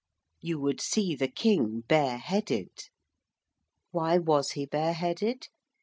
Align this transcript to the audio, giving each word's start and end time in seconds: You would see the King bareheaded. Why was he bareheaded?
You 0.39 0.57
would 0.59 0.81
see 0.81 1.13
the 1.15 1.27
King 1.27 1.81
bareheaded. 1.81 2.89
Why 3.91 4.17
was 4.17 4.53
he 4.53 4.65
bareheaded? 4.65 5.47